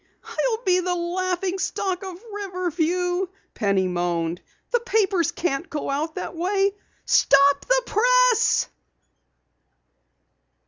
"I'll 0.25 0.63
be 0.65 0.79
the 0.79 0.95
laughing 0.95 1.59
stock 1.59 2.01
of 2.03 2.17
Riverview," 2.33 3.27
Penny 3.53 3.87
moaned. 3.87 4.41
"The 4.71 4.79
papers 4.79 5.31
can't 5.31 5.69
go 5.69 5.91
out 5.91 6.15
that 6.15 6.35
way. 6.35 6.73
Stop 7.05 7.63
the 7.65 7.83
press!" 7.85 8.67